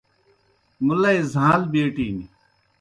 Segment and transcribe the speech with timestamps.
[0.85, 2.17] مُلئی زھاݩل بیٹِن۔